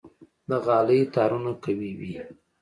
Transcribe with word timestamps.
د 0.49 0.51
غالۍ 0.65 1.01
تارونه 1.13 1.51
قوي 1.63 1.91
وي. 1.99 2.15